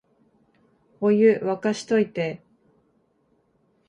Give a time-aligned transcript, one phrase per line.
[0.99, 2.41] お湯、沸かしといて